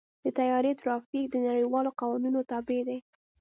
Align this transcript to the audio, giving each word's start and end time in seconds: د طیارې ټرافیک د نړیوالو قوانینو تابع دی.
د 0.23 0.25
طیارې 0.37 0.71
ټرافیک 0.81 1.25
د 1.31 1.35
نړیوالو 1.47 1.89
قوانینو 1.99 2.39
تابع 2.51 2.81
دی. 2.87 2.99